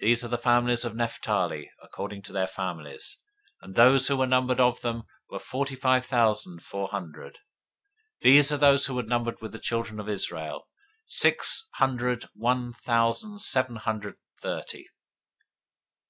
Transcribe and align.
026:050 0.00 0.06
These 0.08 0.24
are 0.24 0.28
the 0.28 0.38
families 0.38 0.84
of 0.86 0.96
Naphtali 0.96 1.70
according 1.82 2.22
to 2.22 2.32
their 2.32 2.46
families; 2.46 3.18
and 3.60 3.74
those 3.74 4.08
who 4.08 4.16
were 4.16 4.26
numbered 4.26 4.60
of 4.60 4.80
them 4.80 5.02
were 5.28 5.38
forty 5.38 5.74
five 5.74 6.06
thousand 6.06 6.62
four 6.64 6.88
hundred. 6.88 7.34
026:051 8.22 8.22
These 8.22 8.52
are 8.52 8.56
those 8.56 8.86
who 8.86 8.94
were 8.94 9.02
numbered 9.02 9.36
of 9.42 9.52
the 9.52 9.58
children 9.58 10.00
of 10.00 10.08
Israel, 10.08 10.68
six 11.04 11.68
hundred 11.74 12.24
one 12.34 12.72
thousand 12.72 13.42
seven 13.42 13.76
hundred 13.76 14.16
thirty. 14.40 14.86